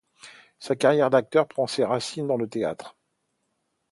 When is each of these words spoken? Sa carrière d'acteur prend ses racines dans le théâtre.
Sa 0.57 0.75
carrière 0.75 1.11
d'acteur 1.11 1.47
prend 1.47 1.67
ses 1.67 1.83
racines 1.83 2.25
dans 2.25 2.35
le 2.35 2.49
théâtre. 2.49 2.97